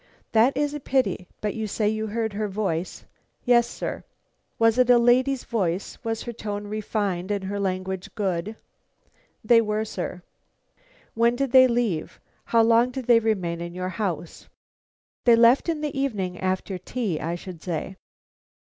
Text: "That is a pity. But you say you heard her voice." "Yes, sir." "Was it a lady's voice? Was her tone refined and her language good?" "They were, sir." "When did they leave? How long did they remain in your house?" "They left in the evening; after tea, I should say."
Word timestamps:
"That 0.31 0.57
is 0.57 0.73
a 0.73 0.79
pity. 0.79 1.27
But 1.41 1.53
you 1.53 1.67
say 1.67 1.87
you 1.87 2.07
heard 2.07 2.33
her 2.33 2.47
voice." 2.47 3.05
"Yes, 3.45 3.67
sir." 3.69 4.03
"Was 4.57 4.79
it 4.79 4.89
a 4.89 4.97
lady's 4.97 5.43
voice? 5.43 5.99
Was 6.03 6.23
her 6.23 6.33
tone 6.33 6.65
refined 6.65 7.29
and 7.29 7.43
her 7.43 7.59
language 7.59 8.09
good?" 8.15 8.55
"They 9.43 9.61
were, 9.61 9.85
sir." 9.85 10.23
"When 11.13 11.35
did 11.35 11.51
they 11.51 11.67
leave? 11.67 12.19
How 12.45 12.63
long 12.63 12.89
did 12.89 13.05
they 13.05 13.19
remain 13.19 13.61
in 13.61 13.75
your 13.75 13.89
house?" 13.89 14.49
"They 15.25 15.35
left 15.35 15.69
in 15.69 15.81
the 15.81 15.95
evening; 15.95 16.39
after 16.39 16.79
tea, 16.79 17.19
I 17.21 17.35
should 17.35 17.61
say." 17.61 17.95